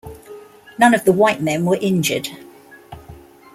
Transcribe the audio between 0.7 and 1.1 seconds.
None of